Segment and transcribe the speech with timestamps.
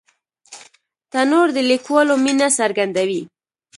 [1.11, 3.21] تنور د کلیوالو مینه څرګندوي